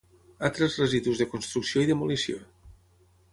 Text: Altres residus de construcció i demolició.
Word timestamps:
Altres 0.47 0.77
residus 0.81 1.21
de 1.23 1.27
construcció 1.33 1.85
i 1.85 1.91
demolició. 1.91 2.41